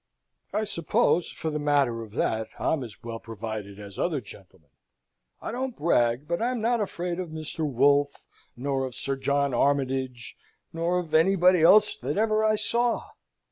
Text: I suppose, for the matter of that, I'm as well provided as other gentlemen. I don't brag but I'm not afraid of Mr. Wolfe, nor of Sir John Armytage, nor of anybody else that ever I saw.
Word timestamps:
I 0.51 0.63
suppose, 0.63 1.29
for 1.29 1.51
the 1.51 1.59
matter 1.59 2.01
of 2.01 2.13
that, 2.13 2.47
I'm 2.57 2.83
as 2.83 3.03
well 3.03 3.19
provided 3.19 3.79
as 3.79 3.99
other 3.99 4.19
gentlemen. 4.19 4.71
I 5.39 5.51
don't 5.51 5.77
brag 5.77 6.27
but 6.27 6.41
I'm 6.41 6.59
not 6.59 6.81
afraid 6.81 7.19
of 7.19 7.29
Mr. 7.29 7.71
Wolfe, 7.71 8.25
nor 8.57 8.83
of 8.85 8.95
Sir 8.95 9.15
John 9.15 9.53
Armytage, 9.53 10.35
nor 10.73 10.97
of 10.97 11.13
anybody 11.13 11.61
else 11.61 11.97
that 11.97 12.17
ever 12.17 12.43
I 12.43 12.55
saw. 12.55 13.09